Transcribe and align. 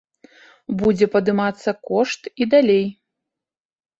Будзе 0.79 1.07
падымацца 1.15 1.69
кошт 1.89 2.21
і 2.45 2.47
далей. 2.53 2.83